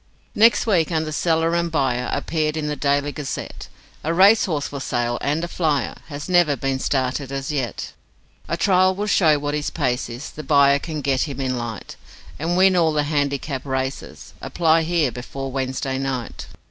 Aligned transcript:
Next 0.35 0.65
week, 0.65 0.91
under 0.91 1.11
'Seller 1.11 1.53
and 1.53 1.71
Buyer', 1.71 2.09
Appeared 2.11 2.57
in 2.57 2.65
the 2.65 2.75
DAILY 2.75 3.11
GAZETTE: 3.11 3.67
'A 4.03 4.11
racehorse 4.15 4.67
for 4.69 4.79
sale, 4.79 5.19
and 5.21 5.43
a 5.43 5.47
flyer; 5.47 5.93
Has 6.07 6.27
never 6.27 6.55
been 6.55 6.79
started 6.79 7.31
as 7.31 7.51
yet; 7.51 7.93
A 8.47 8.57
trial 8.57 8.95
will 8.95 9.05
show 9.05 9.37
what 9.37 9.53
his 9.53 9.69
pace 9.69 10.09
is; 10.09 10.31
The 10.31 10.41
buyer 10.41 10.79
can 10.79 11.01
get 11.01 11.27
him 11.27 11.39
in 11.39 11.55
light, 11.55 11.97
And 12.39 12.57
win 12.57 12.75
all 12.75 12.93
the 12.93 13.03
handicap 13.03 13.63
races. 13.63 14.33
Apply 14.41 14.81
here 14.81 15.11
before 15.11 15.51
Wednesday 15.51 15.99
night.' 15.99 16.47